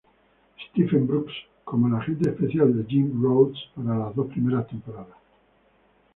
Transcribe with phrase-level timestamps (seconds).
[0.69, 5.15] Stephen Brooks como el agente especial de Jim Rhodes, para las dos primeras temporadas.